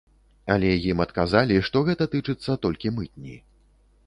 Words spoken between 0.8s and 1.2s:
ім